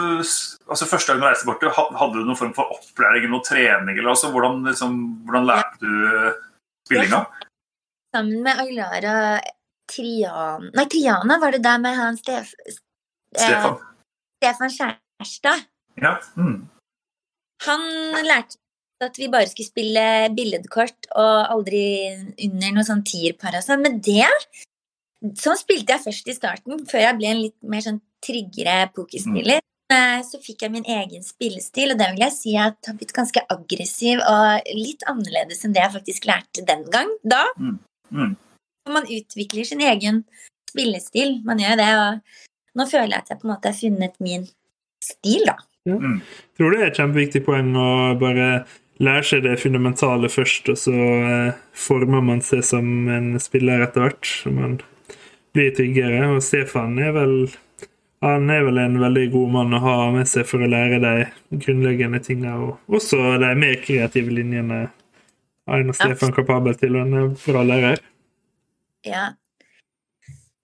altså 0.71 0.89
Første 0.91 1.13
gang 1.13 1.21
du 1.23 1.27
reiste 1.29 1.47
bort, 1.47 1.63
hadde 1.77 2.19
du 2.19 2.25
noen 2.27 2.39
form 2.39 2.55
for 2.57 2.73
opplæring 2.75 3.29
eller 3.29 3.45
trening? 3.47 3.99
eller 3.99 4.13
altså, 4.15 4.31
hvordan, 4.35 4.65
liksom, 4.67 4.97
hvordan 5.27 5.47
lærte 5.47 5.79
du 5.83 5.93
eh, 6.11 6.41
spillinga? 6.87 7.21
Sammen 8.15 8.43
med 8.47 8.63
Aylara 8.65 9.17
Triana 9.91 10.73
Nei, 10.75 10.87
Triana 10.91 11.39
var 11.43 11.55
det 11.55 11.63
der 11.63 11.79
med 11.83 11.95
han 11.99 12.19
Stef, 12.19 12.55
eh, 12.67 12.79
Stefan? 13.39 13.79
Kjærstad. 14.43 15.63
Ja. 16.03 16.17
Mm. 16.37 16.67
Han 17.67 17.87
lærte 18.27 18.59
at 19.05 19.19
vi 19.21 19.29
bare 19.33 19.49
skulle 19.51 19.69
spille 19.69 20.05
billedkort 20.37 21.11
og 21.13 21.53
aldri 21.53 21.83
under 22.47 22.77
noe 22.77 22.87
sånn 22.87 23.05
tierpar 23.07 23.59
og 23.59 23.67
sånn. 23.67 23.85
Men 23.85 24.01
det 24.05 24.25
Sånn 25.41 25.57
spilte 25.59 25.95
jeg 25.95 26.05
først 26.05 26.27
i 26.29 26.35
starten, 26.37 26.83
før 26.87 27.01
jeg 27.01 27.17
ble 27.17 27.29
en 27.31 27.39
litt 27.41 27.57
mer 27.67 27.81
sånn 27.83 27.97
tryggere 28.23 28.91
pokerspiller. 28.95 29.63
Mm. 29.89 30.25
Så 30.29 30.39
fikk 30.45 30.65
jeg 30.67 30.75
min 30.75 30.87
egen 30.93 31.25
spillestil, 31.25 31.95
og 31.95 32.01
det 32.01 32.09
vil 32.13 32.25
jeg 32.27 32.35
si 32.35 32.53
at 32.59 32.77
jeg 32.83 32.91
har 32.91 32.99
blitt 33.01 33.15
ganske 33.17 33.43
aggressiv 33.55 34.21
og 34.21 34.69
litt 34.77 35.07
annerledes 35.09 35.65
enn 35.65 35.75
det 35.75 35.83
jeg 35.83 35.95
faktisk 35.97 36.29
lærte 36.29 36.67
den 36.69 36.85
gang. 36.93 37.13
Da. 37.25 37.45
Mm. 37.57 37.79
Mm. 38.13 38.35
Man 38.93 39.09
utvikler 39.17 39.67
sin 39.67 39.83
egen 39.83 40.25
spillestil. 40.71 41.39
Man 41.49 41.65
gjør 41.65 41.81
det, 41.81 41.91
og 42.03 42.79
nå 42.79 42.89
føler 42.91 43.17
jeg 43.17 43.25
at 43.25 43.33
jeg 43.33 43.41
på 43.41 43.49
en 43.49 43.55
måte 43.55 43.73
har 43.73 43.79
funnet 43.81 44.21
min 44.23 44.47
stil, 45.03 45.47
da. 45.49 45.57
tror 46.59 46.73
du 46.73 46.77
det 46.77 46.83
er 46.83 46.91
et 46.91 46.99
kjempeviktig 46.99 47.45
poeng 47.47 47.71
å 47.79 47.89
bare 48.19 48.49
lære 49.03 49.25
seg 49.29 49.45
det 49.45 49.59
fundamentale 49.61 50.31
først, 50.33 50.71
og 50.73 50.81
så 50.81 50.97
eh, 50.97 51.63
former 51.77 52.25
man 52.25 52.43
seg 52.45 52.65
som 52.65 53.09
en 53.13 53.35
spiller 53.43 53.85
etter 53.85 54.07
hvert. 54.07 54.29
Så 54.29 54.53
man 54.55 54.79
blir 55.57 55.73
tryggere. 55.77 56.27
Og 56.35 56.43
Stefan 56.45 56.99
er 57.03 57.15
vel 57.17 57.37
han 58.25 58.51
er 58.51 58.65
vel 58.65 58.79
en 58.81 58.97
veldig 59.01 59.27
god 59.35 59.51
mann 59.53 59.75
å 59.77 59.83
ha 59.85 59.97
med 60.15 60.29
seg 60.29 60.47
for 60.49 60.65
å 60.65 60.69
lære 60.71 60.99
de 61.03 61.15
grunnleggende 61.61 62.21
tinga, 62.25 62.55
og 62.57 62.97
også 62.97 63.37
de 63.43 63.51
mer 63.61 63.77
kreative 63.85 64.33
linjene 64.33 64.87
Aina 65.67 65.95
Stefan 65.97 66.33
kapabel 66.35 66.79
til, 66.79 66.97
og 66.97 67.13
er 67.13 67.35
bra 67.43 67.65
lærer. 67.67 68.01
Ja. 69.07 69.29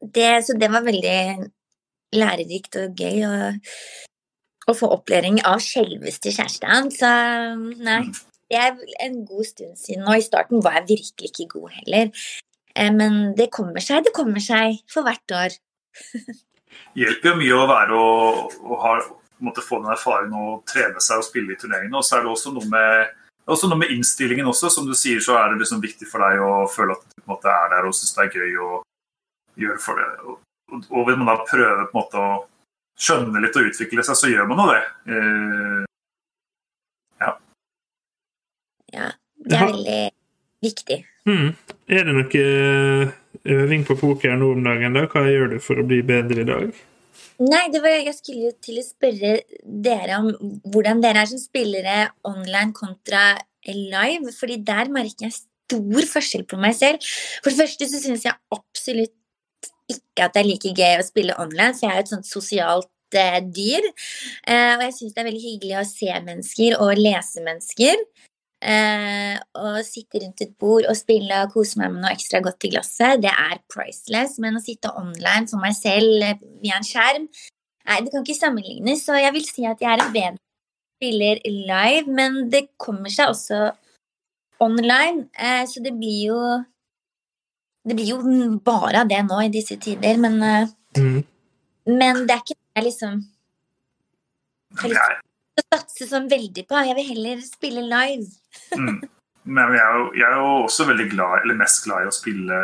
Det, 0.02 0.30
så 0.46 0.56
det 0.58 0.70
var 0.72 0.86
veldig 0.86 1.50
lærerikt 2.16 2.78
og 2.80 2.98
gøy 2.98 3.22
å, 3.26 3.34
å 4.70 4.74
få 4.78 4.90
opplæring 4.96 5.40
av 5.46 5.60
selveste 5.62 6.32
kjæresten. 6.34 6.90
Så 6.94 7.10
nei, 7.82 8.00
er 8.58 8.78
en 9.04 9.20
god 9.26 9.48
stund 9.48 9.76
siden. 9.80 10.06
Og 10.06 10.16
i 10.18 10.24
starten 10.24 10.62
var 10.64 10.80
jeg 10.80 10.88
virkelig 10.94 11.32
ikke 11.32 11.50
god 11.58 11.76
heller. 11.80 12.24
Eh, 12.76 12.92
Men 12.92 13.36
det 13.36 13.50
kommer 13.52 13.84
seg, 13.84 14.04
det 14.04 14.14
kommer 14.16 14.40
seg 14.40 14.80
for 14.92 15.06
hvert 15.06 15.36
år. 15.36 15.58
hjelper 16.98 17.32
jo 17.32 17.38
mye 17.40 17.56
å 17.58 17.66
være 17.70 17.98
og, 17.98 18.54
og 18.64 18.78
ha, 18.84 18.92
måtte 19.44 19.64
få 19.64 19.80
den 19.82 19.92
erfaringen 19.94 20.36
og 20.38 20.62
trene 20.68 21.02
seg 21.02 21.22
og 21.22 21.26
spille 21.26 21.54
i 21.54 21.58
turneringene. 21.60 21.98
Og 21.98 22.06
så 22.06 22.18
er 22.18 22.24
det 22.24 22.32
også 22.32 22.52
noe 22.54 22.68
med, 22.72 23.12
også 23.50 23.70
noe 23.70 23.82
med 23.82 23.92
innstillingen 23.94 24.48
også. 24.52 24.70
Som 24.72 24.88
du 24.88 24.94
sier, 24.98 25.20
så 25.24 25.36
er 25.40 25.52
det 25.52 25.62
liksom 25.62 25.82
viktig 25.82 26.08
for 26.10 26.24
deg 26.24 26.42
å 26.44 26.64
føle 26.72 26.96
at 26.96 27.04
du 27.16 27.26
måte 27.30 27.52
er 27.52 27.74
der 27.74 27.88
og 27.88 27.96
syns 27.96 28.16
det 28.16 28.26
er 28.26 28.40
gøy 28.40 28.56
å 28.62 28.72
gjøre 29.62 29.82
for 29.82 30.00
det. 30.00 30.08
Og, 30.26 30.40
og 30.90 31.08
vil 31.08 31.20
man 31.20 31.32
da 31.32 31.38
prøve 31.44 31.88
på 31.88 31.92
en 31.92 32.00
måte 32.00 32.22
å 32.22 32.32
skjønne 33.02 33.40
litt 33.42 33.56
og 33.58 33.70
utvikle 33.70 34.04
seg, 34.06 34.18
så 34.18 34.30
gjør 34.30 34.48
man 34.50 34.62
jo 34.62 34.68
det. 34.70 34.82
Eh, 35.16 35.80
Ja, 38.92 39.10
det 39.42 39.58
er 39.58 39.72
veldig 39.72 40.00
viktig. 40.62 41.02
Mm. 41.28 41.52
Er 41.92 42.06
det 42.06 42.14
noe 42.16 42.46
eh, 42.46 43.12
øving 43.56 43.84
på 43.86 43.98
poker 44.00 44.38
nå 44.38 44.52
om 44.56 44.64
dagen? 44.66 44.96
da? 44.96 45.06
Hva 45.10 45.26
gjør 45.28 45.54
du 45.54 45.60
for 45.62 45.82
å 45.82 45.86
bli 45.86 46.02
bedre 46.06 46.42
i 46.42 46.48
dag? 46.48 46.82
Nei, 47.42 47.62
det 47.72 47.80
var, 47.82 47.96
jeg 47.96 48.14
skulle 48.14 48.50
jo 48.50 48.52
til 48.62 48.78
å 48.78 48.84
spørre 48.86 49.32
dere 49.62 50.18
om 50.20 50.28
hvordan 50.70 51.00
dere 51.02 51.24
er 51.24 51.30
som 51.30 51.40
spillere 51.40 52.12
online 52.28 52.74
kontra 52.76 53.32
live. 53.66 54.32
fordi 54.38 54.60
der 54.66 54.90
merker 54.92 55.28
jeg 55.28 55.38
stor 55.38 56.08
forskjell 56.12 56.44
på 56.46 56.58
meg 56.60 56.76
selv. 56.76 57.02
For 57.42 57.50
det 57.50 57.64
første 57.64 57.88
så 57.88 58.02
syns 58.02 58.26
jeg 58.26 58.38
absolutt 58.52 59.16
ikke 59.90 60.26
at 60.26 60.34
det 60.34 60.42
er 60.42 60.48
like 60.48 60.74
gøy 60.76 60.98
å 61.00 61.06
spille 61.06 61.38
online, 61.40 61.74
for 61.76 61.86
jeg 61.86 61.92
er 61.92 62.00
jo 62.00 62.06
et 62.06 62.12
sånt 62.12 62.28
sosialt 62.28 63.18
eh, 63.18 63.40
dyr. 63.42 63.88
Eh, 64.46 64.74
og 64.76 64.84
jeg 64.86 64.94
syns 64.98 65.14
det 65.14 65.22
er 65.22 65.30
veldig 65.30 65.46
hyggelig 65.46 65.80
å 65.80 65.88
se 65.88 66.20
mennesker 66.28 66.78
og 66.78 67.00
lese 67.00 67.44
mennesker. 67.44 68.04
Eh, 68.62 69.40
å 69.58 69.70
sitte 69.82 70.20
rundt 70.22 70.42
et 70.44 70.52
bord 70.60 70.86
og 70.86 70.94
spille 70.94 71.40
og 71.42 71.50
kose 71.56 71.80
meg 71.80 71.90
med 71.90 72.04
noe 72.04 72.12
ekstra 72.14 72.38
godt 72.44 72.62
i 72.68 72.70
glasset, 72.70 73.18
det 73.24 73.32
er 73.32 73.58
priceless. 73.72 74.36
Men 74.42 74.60
å 74.60 74.62
sitte 74.62 74.92
online 74.94 75.50
for 75.50 75.58
meg 75.62 75.74
selv 75.74 76.22
eh, 76.22 76.38
via 76.62 76.78
en 76.78 76.86
skjerm, 76.86 77.26
Nei, 77.82 77.96
det 78.04 78.12
kan 78.12 78.22
ikke 78.22 78.38
sammenlignes, 78.38 79.00
så 79.02 79.16
jeg 79.18 79.34
vil 79.34 79.42
si 79.42 79.64
at 79.66 79.80
jeg 79.82 79.90
er 79.90 80.02
en 80.04 80.12
bedre 80.14 80.38
spiller 80.94 81.40
live, 81.50 82.12
men 82.14 82.44
det 82.52 82.68
kommer 82.78 83.10
seg 83.10 83.32
også 83.32 83.72
online, 84.62 85.26
eh, 85.34 85.64
så 85.66 85.82
det 85.82 85.96
blir 85.98 86.28
jo 86.28 86.42
Det 87.82 87.96
blir 87.98 88.12
jo 88.12 88.18
bare 88.62 89.00
av 89.00 89.08
det 89.10 89.18
nå 89.26 89.40
i 89.42 89.48
disse 89.50 89.74
tider, 89.74 90.16
men, 90.16 90.40
eh, 90.40 90.68
Mm. 90.94 91.24
men 91.86 92.26
det 92.28 92.30
er 92.30 92.42
ikke 92.44 92.54
det 92.54 92.76
jeg 92.76 92.84
liksom 92.84 93.24
Men 95.52 95.66
satse 95.74 96.08
sånn 96.08 96.30
veldig 96.30 96.64
på. 96.68 96.84
Jeg 96.86 96.96
vil 96.98 97.10
heller 97.12 97.42
spille 97.44 97.84
live. 97.88 98.30
mm. 98.78 99.02
Men 99.42 99.74
jeg, 99.74 99.82
er 99.82 99.98
jo, 99.98 100.04
jeg 100.14 100.26
er 100.28 100.38
jo 100.38 100.50
også 100.62 100.84
veldig 100.86 101.08
glad, 101.10 101.40
eller 101.42 101.58
mest 101.58 101.82
glad 101.82 102.04
i 102.04 102.10
å 102.10 102.14
spille 102.14 102.58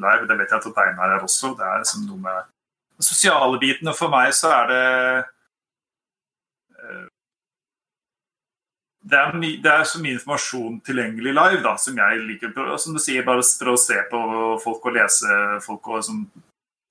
live. 0.00 0.28
Det 0.28 0.38
vet 0.38 0.54
jeg 0.54 0.62
at 0.72 0.84
Einar 0.86 1.16
er 1.18 1.26
også. 1.26 1.52
Det 1.58 1.66
er 1.68 1.82
liksom 1.82 2.06
noe 2.08 2.20
med 2.22 2.38
den 2.96 3.08
sosiale 3.08 3.60
biten. 3.60 3.90
Og 3.92 3.98
for 3.98 4.12
meg 4.12 4.32
så 4.36 4.54
er 4.56 4.70
det 4.70 4.86
eh, 6.80 7.10
det 9.02 9.18
er, 9.18 9.34
my, 9.34 9.50
det 9.60 9.70
er 9.72 9.84
så 9.88 9.98
mye 10.00 10.14
informasjon 10.14 10.78
tilgjengelig 10.86 11.34
live 11.34 11.60
da, 11.64 11.74
som 11.80 11.96
jeg 11.98 12.22
liker. 12.24 12.54
Som 12.80 12.96
du 12.96 13.02
sier, 13.02 13.26
bare 13.26 13.44
for 13.44 13.74
å 13.74 13.80
se 13.80 13.98
på 14.08 14.22
folk 14.62 14.88
og 14.88 14.96
lese 14.96 15.38
folk 15.64 15.90
og 15.90 16.00
liksom, 16.00 16.24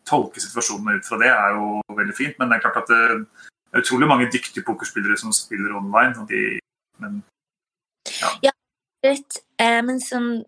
tolke 0.07 0.43
situasjonene 0.43 0.99
ut 0.99 1.07
fra 1.07 1.19
det, 1.21 1.31
er 1.31 1.55
jo 1.57 1.79
veldig 1.97 2.17
fint. 2.17 2.37
Men 2.37 2.51
det 2.51 2.59
er 2.59 2.65
klart 2.67 2.83
at 2.83 2.91
det 2.91 3.49
er 3.73 3.83
utrolig 3.83 4.07
mange 4.09 4.29
dyktige 4.31 4.65
pokerspillere 4.67 5.17
som 5.19 5.33
spiller 5.35 5.75
online. 5.77 6.25
De, 6.29 6.59
men 7.01 7.21
Rett, 9.01 9.39
eh, 9.57 9.79
men 9.81 9.97
sånn 10.01 10.43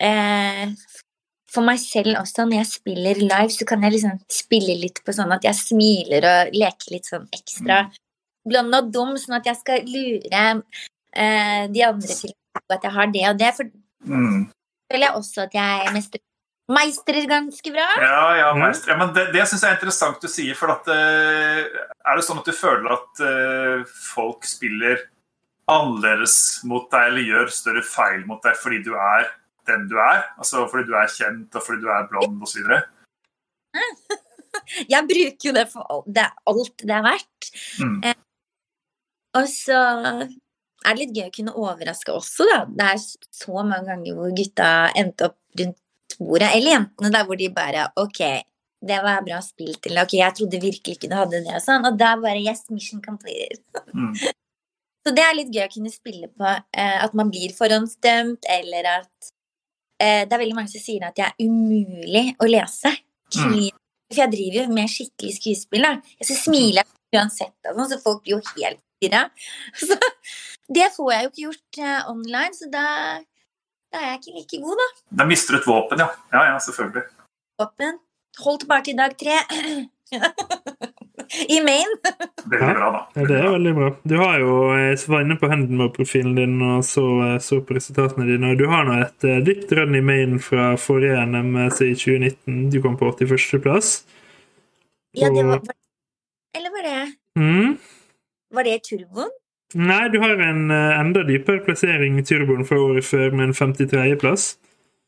eh, 0.00 0.70
For 1.52 1.64
meg 1.66 1.80
selv 1.82 2.16
også, 2.22 2.46
når 2.46 2.62
jeg 2.62 2.70
spiller 2.70 3.20
live, 3.20 3.52
så 3.52 3.66
kan 3.68 3.84
jeg 3.84 3.96
liksom 3.96 4.22
spille 4.32 4.76
litt 4.80 5.02
på 5.04 5.14
sånn 5.14 5.34
at 5.34 5.44
jeg 5.44 5.58
smiler 5.58 6.26
og 6.30 6.56
leker 6.56 6.94
litt 6.96 7.10
sånn 7.10 7.28
ekstra 7.36 7.84
blond 8.48 8.76
og 8.76 8.90
dum, 8.92 9.12
sånn 9.20 9.38
at 9.38 9.46
jeg 9.48 9.60
skal 9.60 9.86
lure 9.88 10.42
eh, 11.14 11.62
de 11.72 11.84
andre 11.86 12.16
til 12.18 12.34
at 12.74 12.88
jeg 12.88 12.94
har 12.96 13.12
det 13.12 13.24
og 13.30 13.38
det. 13.40 13.52
For 13.58 13.70
mm. 14.10 14.40
føler 14.90 15.06
jeg 15.06 15.20
også 15.20 15.44
at 15.46 15.56
jeg 15.60 15.94
mestrer, 15.94 16.24
meistrer 16.72 17.26
ganske 17.28 17.72
bra. 17.74 17.86
Ja, 18.00 18.36
ja, 18.38 18.52
Mm. 18.54 18.60
meister. 18.62 18.92
ja 18.92 18.96
men 18.96 19.12
det, 19.14 19.32
det 19.32 19.44
syns 19.48 19.62
jeg 19.62 19.70
er 19.70 19.76
interessant 19.76 20.20
du 20.22 20.28
sier. 20.28 20.54
For 20.56 20.70
at, 20.72 20.88
eh, 20.88 21.64
er 22.06 22.16
det 22.16 22.24
sånn 22.24 22.38
at 22.40 22.48
du 22.48 22.52
føler 22.56 22.94
at 22.94 23.20
eh, 23.20 23.84
folk 23.84 24.44
spiller 24.48 25.02
annerledes 25.68 26.62
mot 26.64 26.90
deg, 26.90 27.08
eller 27.10 27.28
gjør 27.28 27.52
større 27.52 27.82
feil 27.84 28.24
mot 28.28 28.42
deg 28.44 28.56
fordi 28.60 28.82
du 28.84 28.94
er 28.96 29.28
den 29.68 29.88
du 29.88 29.96
er? 30.00 30.24
Altså 30.38 30.64
fordi 30.70 30.88
du 30.88 30.94
er 30.96 31.08
kjent, 31.08 31.54
og 31.56 31.62
fordi 31.64 31.80
du 31.84 31.88
er 31.92 32.08
blond 32.10 32.42
osv.? 32.44 32.68
Jeg 34.88 35.06
bruker 35.08 35.48
jo 35.48 35.52
det 35.52 35.66
for 35.72 36.04
det, 36.06 36.28
alt 36.48 36.78
det 36.84 36.94
er 36.94 37.04
verdt. 37.04 37.48
Mm. 37.82 38.14
Og 39.34 39.48
så 39.50 39.78
er 40.24 40.94
det 40.94 41.00
litt 41.00 41.16
gøy 41.16 41.26
å 41.26 41.34
kunne 41.34 41.54
overraske 41.58 42.14
også, 42.14 42.46
da. 42.48 42.60
Det 42.70 42.86
er 42.92 43.00
så 43.34 43.64
mange 43.66 43.82
ganger 43.88 44.16
hvor 44.16 44.32
gutta 44.36 44.68
endte 44.96 45.28
opp 45.28 45.38
rundt 45.58 45.80
bordet, 46.18 46.50
eller 46.54 46.76
jentene 46.76 47.12
der 47.14 47.26
hvor 47.28 47.38
de 47.40 47.50
bare 47.54 47.88
OK, 48.00 48.20
det 48.84 49.00
var 49.04 49.24
bra 49.24 49.40
spilt, 49.44 49.86
eller 49.88 50.04
OK, 50.04 50.16
jeg 50.18 50.36
trodde 50.38 50.60
virkelig 50.62 50.98
ikke 50.98 51.10
du 51.10 51.16
hadde 51.16 51.40
det, 51.40 51.52
og 51.56 51.62
sånn. 51.64 51.86
Og 51.88 51.98
da 52.00 52.14
bare 52.20 52.42
Yes, 52.42 52.66
mission 52.70 53.02
completed. 53.04 53.62
Mm. 53.94 54.12
Så 55.04 55.12
det 55.12 55.20
er 55.20 55.36
litt 55.36 55.52
gøy 55.52 55.66
å 55.66 55.72
kunne 55.72 55.92
spille 55.92 56.30
på 56.32 56.48
eh, 56.48 56.98
at 57.04 57.16
man 57.16 57.28
blir 57.32 57.52
forhåndsdømt, 57.56 58.46
eller 58.48 58.88
at 58.88 59.32
eh, 60.00 60.22
Det 60.24 60.32
er 60.32 60.40
veldig 60.40 60.56
mange 60.56 60.72
som 60.72 60.80
sier 60.80 61.04
at 61.04 61.20
jeg 61.20 61.28
er 61.28 61.44
umulig 61.44 62.30
å 62.40 62.48
lese. 62.48 62.94
Mm. 63.36 63.68
For 64.08 64.22
jeg 64.22 64.32
driver 64.32 64.60
jo 64.62 64.78
med 64.78 64.92
skikkelig 64.92 65.36
skuespill. 65.36 65.84
da. 65.84 66.14
Jeg 66.22 66.38
smiler 66.40 66.84
jeg 66.84 67.20
uansett, 67.20 67.54
sånn, 67.66 67.90
så 67.90 68.00
folk 68.02 68.24
blir 68.24 68.38
jo 68.38 68.42
helt. 68.54 68.80
Så 69.76 69.98
det 70.72 70.86
får 70.94 71.10
jeg 71.12 71.24
jo 71.24 71.28
ikke 71.28 71.42
gjort 71.42 71.78
eh, 71.84 72.06
online, 72.08 72.56
så 72.56 72.70
da, 72.72 72.84
da 73.94 74.00
er 74.02 74.08
jeg 74.08 74.18
ikke 74.20 74.34
like 74.40 74.58
god, 74.64 74.80
da. 74.80 74.86
Da 75.22 75.26
mister 75.30 75.54
du 75.54 75.60
et 75.60 75.68
våpen, 75.70 76.02
ja. 76.02 76.08
Ja, 76.34 76.40
ja, 76.50 76.56
selvfølgelig. 76.66 77.04
Våpen. 77.62 78.00
Holdt 78.42 78.64
bare 78.66 78.82
til 78.88 78.96
dag 78.98 79.14
tre. 79.20 79.36
I 81.54 81.58
Maine. 81.64 81.94
Veldig 82.50 82.74
bra, 82.76 82.88
da. 82.94 83.00
Ja, 83.14 83.24
det 83.28 83.36
er 83.38 83.46
veldig 83.54 83.72
bra. 83.78 83.88
Du 84.10 84.14
har 84.20 84.34
jo 84.42 84.56
jeg 84.76 84.98
var 85.10 85.22
inne 85.24 85.36
på 85.40 85.48
Handenmore-profilen 85.50 86.34
din 86.38 86.56
og 86.62 86.82
så, 86.86 87.04
så 87.42 87.60
på 87.64 87.76
resultatene 87.78 88.26
dine. 88.28 88.50
og 88.52 88.60
Du 88.60 88.66
har 88.70 88.84
nå 88.88 88.98
et 89.04 89.26
eh, 89.30 89.38
dypt 89.46 89.72
run 89.78 89.94
i 89.96 90.02
main 90.04 90.36
fra 90.42 90.72
forrige 90.80 91.22
NM 91.30 91.54
i 91.62 91.68
2019. 91.70 92.58
Du 92.74 92.80
kom 92.84 92.98
på 93.00 93.08
81.-plass. 93.14 93.94
Ja, 95.14 95.30
det 95.30 95.46
var, 95.46 95.62
var 95.62 95.78
Eller 96.58 96.74
var 96.74 96.90
det 96.90 96.98
Mm. 97.34 97.72
Var 98.54 98.62
det 98.62 98.76
turboen? 98.86 99.30
Nei, 99.74 100.08
du 100.12 100.20
har 100.22 100.38
en 100.38 100.70
eh, 100.70 101.00
enda 101.00 101.24
dypere 101.26 101.62
plassering 101.66 102.20
i 102.20 102.24
turboen 102.26 102.66
fra 102.68 102.78
året 102.78 103.06
før, 103.06 103.32
med 103.34 103.50
en 103.50 103.56
53.-plass. 103.56 104.52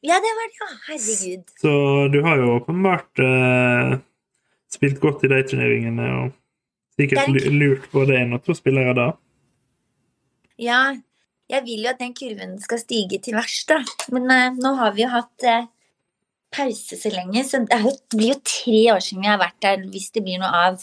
Ja, 0.07 0.19
det 0.23 0.33
var 0.39 0.49
det, 0.51 0.57
ja. 0.59 0.71
Herregud. 0.89 1.45
Så 1.63 1.75
du 2.13 2.19
har 2.27 2.41
jo 2.43 2.57
åpenbart 2.57 3.23
uh, 3.23 3.97
spilt 4.71 4.99
godt 5.03 5.25
i 5.27 5.31
de 5.33 5.39
turneringene 5.49 6.09
og 6.21 6.35
sikkert 6.99 7.31
er 7.31 7.55
lurt 7.55 7.87
både 7.95 8.19
én 8.19 8.35
og 8.37 8.43
to 8.45 8.55
spillere 8.55 8.95
da. 8.99 9.07
Ja, 10.63 10.81
jeg 11.51 11.65
vil 11.67 11.87
jo 11.87 11.93
at 11.93 12.03
den 12.03 12.15
kurven 12.17 12.59
skal 12.63 12.83
stige 12.83 13.21
til 13.23 13.39
verst, 13.39 13.71
da. 13.71 13.81
Men 14.15 14.31
uh, 14.31 14.59
nå 14.59 14.75
har 14.83 14.95
vi 14.99 15.07
jo 15.07 15.13
hatt 15.15 15.47
uh, 15.47 15.71
pause 16.55 16.99
så 16.99 17.15
lenge, 17.15 17.43
så 17.47 17.63
det 17.67 17.81
blir 18.15 18.35
jo 18.35 18.43
tre 18.43 18.83
år 18.97 19.03
siden 19.05 19.25
vi 19.25 19.31
har 19.31 19.43
vært 19.43 19.59
der, 19.63 19.87
hvis 19.91 20.11
det 20.15 20.27
blir 20.27 20.43
noe 20.43 20.53
av 20.67 20.83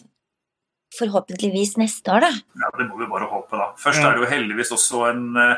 forhåpentligvis 1.00 1.76
neste 1.82 2.12
år, 2.14 2.22
da. 2.28 2.32
Ja, 2.62 2.70
Det 2.78 2.88
må 2.90 2.98
vi 3.00 3.08
bare 3.12 3.30
håpe, 3.30 3.52
da. 3.58 3.74
Først 3.78 4.02
Ja. 4.02 4.10
er 4.12 4.18
det 4.18 4.24
jo 4.24 4.32
heldigvis 4.36 4.72
også 4.72 5.10
en, 5.12 5.38
eh, 5.38 5.56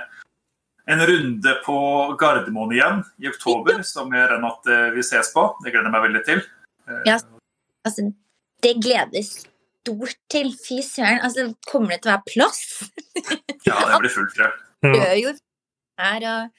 en 0.88 1.00
runde 1.00 1.54
på 1.66 1.78
Gardermoen 2.18 2.72
igjen 2.72 3.04
i 3.20 3.28
oktober, 3.28 3.84
som 3.84 4.12
jeg 4.14 4.30
regner 4.30 4.42
med 4.42 4.52
at 4.52 4.68
eh, 4.68 4.90
vi 4.96 5.02
ses 5.04 5.34
på. 5.34 5.56
Det 5.64 5.72
gleder 5.74 5.90
jeg 5.90 5.92
meg 5.92 6.06
veldig 6.10 6.26
til. 6.26 6.42
Eh, 6.88 7.02
Ja. 7.06 7.18
Altså, 7.86 8.14
det 8.62 8.76
gledes 8.82 9.46
stort 9.86 10.16
til. 10.30 10.52
Fy 10.58 10.82
søren. 10.82 11.22
Altså, 11.22 11.54
kommer 11.68 11.90
det 11.90 12.02
til 12.02 12.12
å 12.12 12.16
være 12.16 12.30
plass? 12.34 12.92
Ja, 13.66 13.76
det 13.92 14.00
blir 14.02 14.10
fullt, 14.18 14.34
tror 14.34 14.46
jeg. 14.46 14.54
Ja. 14.84 14.94
Gjør 14.94 15.22
jo 15.22 15.34
her 16.00 16.26
og 16.32 16.52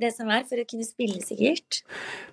det 0.00 0.10
som 0.12 0.28
er, 0.28 0.42
for 0.48 0.60
å 0.60 0.66
kunne 0.68 0.84
spille, 0.84 1.20
sikkert. 1.24 1.80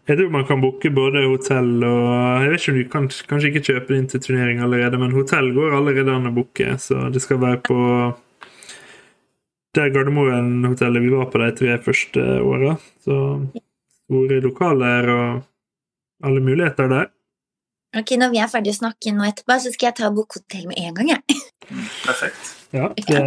Jeg 0.10 0.20
tror 0.20 0.32
man 0.34 0.44
kan 0.50 0.60
booke 0.64 0.90
både 0.92 1.22
hotell 1.32 1.84
og 1.88 2.44
Jeg 2.44 2.52
vet 2.52 2.60
ikke 2.62 2.74
om 2.74 2.78
du 2.80 2.90
kan 2.92 3.08
kanskje 3.32 3.52
ikke 3.54 3.66
kjøpe 3.70 3.96
inn 3.98 4.10
til 4.12 4.20
turnering 4.26 4.60
allerede, 4.66 5.00
men 5.00 5.16
hotell 5.16 5.52
går 5.56 5.78
allerede 5.78 6.12
an 6.12 6.28
å 6.28 6.34
booke, 6.36 6.76
så 6.84 7.08
det 7.14 7.22
skal 7.24 7.40
være 7.44 7.62
på 7.70 7.78
det 9.74 9.88
Gardermoen-hotellet 9.96 11.02
vi 11.02 11.10
var 11.16 11.32
på 11.34 11.40
de 11.42 11.50
tre 11.58 11.78
første 11.82 12.22
åra. 12.46 12.76
Så 13.02 13.16
store 14.04 14.38
lokaler 14.44 15.08
og 15.10 16.28
alle 16.28 16.44
muligheter 16.46 16.92
der. 16.92 17.10
Ok, 17.98 18.12
Når 18.18 18.32
vi 18.34 18.40
er 18.42 18.50
ferdig 18.50 18.74
å 18.74 18.80
snakke 18.84 19.14
nå 19.14 19.26
etterpå, 19.28 19.56
så 19.62 19.72
skal 19.74 19.88
jeg 19.92 19.98
ta 20.00 20.08
og 20.10 20.16
booke 20.20 20.40
hotell 20.42 20.68
med 20.70 20.78
en 20.82 20.94
gang. 21.00 21.10
jeg. 21.16 21.42
Perfekt. 22.04 22.54
Ja, 22.74 22.88
det, 22.98 23.20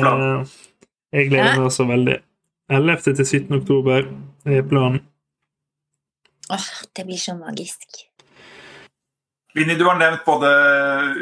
jeg 1.15 1.29
gleder 1.31 1.51
Ja. 1.53 1.57
meg 1.57 1.67
også 1.67 1.87
veldig. 1.87 2.17
11. 2.67 3.15
til 3.15 3.27
17. 3.27 3.55
oktober 3.61 4.09
er 4.47 4.63
planen. 4.67 5.05
Åh, 6.51 6.69
det 6.97 7.05
blir 7.07 7.19
så 7.19 7.35
magisk. 7.39 7.87
Vinni, 9.57 9.77
du 9.79 9.87
har 9.87 9.97
nevnt 9.99 10.25
både 10.27 10.49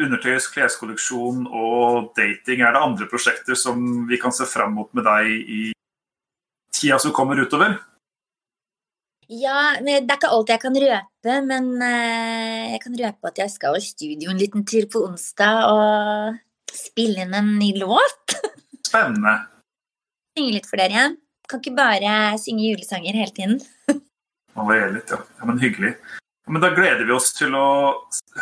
undertøys, 0.05 0.49
kleskolleksjon 0.51 1.45
og 1.47 2.15
dating. 2.17 2.65
Er 2.65 2.75
det 2.75 2.83
andre 2.83 3.09
prosjekter 3.11 3.59
som 3.59 4.07
vi 4.09 4.19
kan 4.21 4.35
se 4.35 4.49
fram 4.49 4.75
mot 4.75 4.89
med 4.97 5.07
deg 5.07 5.31
i 5.31 5.61
tida 6.75 6.99
som 6.99 7.15
kommer 7.15 7.39
utover? 7.39 7.77
Ja, 9.29 9.77
men 9.81 10.07
Det 10.07 10.13
er 10.13 10.19
ikke 10.19 10.33
alt 10.37 10.51
jeg 10.53 10.61
kan 10.61 10.77
røpe, 10.77 11.37
men 11.49 11.71
eh, 11.83 12.73
jeg 12.75 12.81
kan 12.83 12.99
røpe 13.05 13.31
at 13.31 13.39
jeg 13.41 13.53
skal 13.53 13.79
i 13.79 13.85
studio 13.85 14.33
en 14.33 14.41
liten 14.41 14.67
tur 14.69 14.89
på 14.93 15.05
onsdag 15.07 15.65
og 15.71 16.75
spille 16.75 17.25
inn 17.25 17.37
en 17.37 17.55
ny 17.61 17.71
låt. 17.79 18.37
Spennende. 18.89 19.39
Synge 20.35 20.59
litt 20.59 20.69
for 20.69 20.81
dere 20.81 20.93
igjen. 20.93 21.21
Kan 21.49 21.61
ikke 21.61 21.77
bare 21.77 22.13
synge 22.41 22.71
julesanger 22.71 23.17
hele 23.21 23.35
tiden. 23.35 23.59
Litt, 24.95 25.11
ja. 25.11 25.19
ja, 25.19 25.47
men 25.49 25.59
Hyggelig. 25.59 25.97
Ja, 26.47 26.53
Men 26.53 26.63
Da 26.63 26.71
gleder 26.77 27.05
vi 27.05 27.13
oss 27.13 27.33
til 27.35 27.55
å 27.57 27.67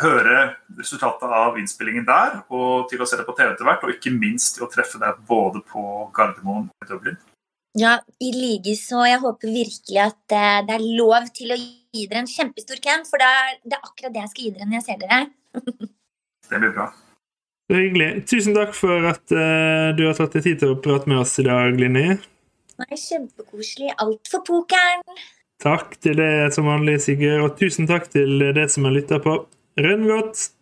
høre 0.01 0.55
resultatet 0.77 1.31
av 1.31 1.57
innspillingen 1.57 2.05
der, 2.05 2.41
og 2.51 2.89
til 2.91 3.01
å 3.01 3.07
se 3.07 3.17
det 3.17 3.25
på 3.27 3.35
TV 3.37 3.53
etter 3.53 3.67
hvert, 3.67 3.85
og 3.85 3.93
ikke 3.95 4.11
minst 4.11 4.57
til 4.57 4.65
å 4.67 4.71
treffe 4.71 4.99
deg 5.01 5.21
både 5.27 5.63
på 5.71 5.83
Gardermoen 6.15 6.67
og 6.67 6.85
i 6.85 6.89
Dublin. 6.89 7.21
Ja, 7.79 7.95
i 8.21 8.29
likeså. 8.35 9.01
Jeg 9.09 9.21
håper 9.23 9.49
virkelig 9.49 10.01
at 10.03 10.35
eh, 10.35 10.59
det 10.67 10.75
er 10.75 10.83
lov 10.99 11.31
til 11.33 11.55
å 11.55 11.57
gi 11.57 12.03
dere 12.05 12.21
en 12.21 12.29
kjempestor 12.29 12.81
klem, 12.83 13.07
for 13.07 13.23
det 13.23 13.29
er, 13.29 13.55
det 13.63 13.79
er 13.79 13.87
akkurat 13.87 14.13
det 14.13 14.21
jeg 14.21 14.33
skal 14.33 14.45
gi 14.45 14.51
dere 14.51 14.67
når 14.67 14.77
jeg 14.77 14.87
ser 14.89 15.01
dere. 15.01 15.23
Det 16.51 16.59
blir 16.59 16.73
bra. 16.75 16.89
Det 17.71 17.77
er 17.77 17.85
hyggelig. 17.85 18.07
Tusen 18.29 18.53
takk 18.53 18.75
for 18.77 19.07
at 19.09 19.31
uh, 19.31 19.95
du 19.95 20.03
har 20.05 20.17
tatt 20.17 20.35
deg 20.35 20.43
tid 20.45 20.59
til 20.61 20.73
å 20.73 20.79
prate 20.83 21.09
med 21.09 21.21
oss 21.23 21.31
i 21.41 21.45
dag, 21.47 21.79
Linni. 21.79 22.17
Nei, 22.81 22.97
Kjempekoselig. 22.97 23.93
Alt 24.01 24.31
for 24.31 24.45
pokeren. 24.47 25.03
Takk 25.63 25.95
til 26.03 26.17
det 26.19 26.51
som 26.55 26.67
vanlig, 26.67 26.97
Sigurd, 27.03 27.45
og 27.45 27.59
tusen 27.59 27.87
takk 27.87 28.09
til 28.11 28.41
det 28.55 28.65
som 28.73 28.87
har 28.89 28.95
lytta 28.95 29.21
på. 29.23 29.37
Rønn 29.79 30.09
godt! 30.09 30.52